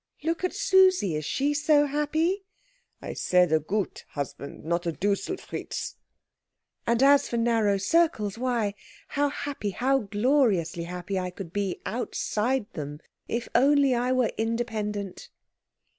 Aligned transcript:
"Look 0.23 0.43
at 0.43 0.55
Susie 0.55 1.15
is 1.15 1.25
she 1.25 1.53
so 1.53 1.85
happy?" 1.85 2.43
"I 3.03 3.13
said 3.13 3.51
a 3.51 3.59
good 3.59 4.01
husband; 4.09 4.65
not 4.65 4.87
a 4.87 4.91
Duselfritz." 4.91 5.93
"And 6.87 7.03
as 7.03 7.29
for 7.29 7.37
narrow 7.37 7.77
circles, 7.77 8.35
why, 8.35 8.73
how 9.09 9.29
happy, 9.29 9.69
how 9.69 9.99
gloriously 9.99 10.85
happy, 10.85 11.19
I 11.19 11.29
could 11.29 11.53
be 11.53 11.81
outside 11.85 12.65
them, 12.73 12.99
if 13.27 13.47
only 13.53 13.93
I 13.93 14.11
were 14.11 14.31
independent!" 14.39 15.29